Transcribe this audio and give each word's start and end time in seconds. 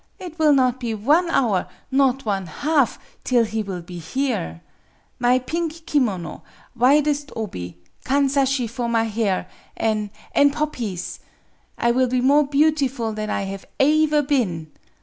It 0.17 0.39
will 0.39 0.51
not 0.53 0.79
be 0.79 0.95
one 0.95 1.29
hour 1.29 1.67
not 1.91 2.25
one 2.25 2.47
half 2.47 2.97
till 3.23 3.43
he 3.45 3.61
will 3.61 3.83
be 3.83 3.99
here. 3.99 4.61
My 5.19 5.37
pink 5.37 5.85
kimono 5.85 6.41
widest 6.75 7.31
obi 7.35 7.77
kanzashi 8.03 8.67
for 8.67 8.89
my 8.89 9.03
hair 9.03 9.47
an' 9.77 10.09
poppies. 10.53 11.19
I 11.77 11.91
will 11.91 12.07
be 12.07 12.19
more 12.19 12.47
beautiful 12.47 13.13
than 13.13 13.29
I 13.29 13.43
have 13.43 13.63
aever 13.79 14.23
been. 14.23 14.71